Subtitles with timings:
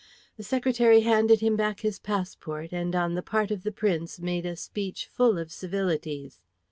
[0.35, 4.47] The secretary handed him back his passport, and on the part of the Prince made
[4.47, 6.39] a speech full of civilities.